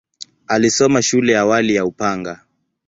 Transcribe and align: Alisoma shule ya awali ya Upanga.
Alisoma 0.47 1.01
shule 1.01 1.33
ya 1.33 1.41
awali 1.41 1.75
ya 1.75 1.85
Upanga. 1.85 2.41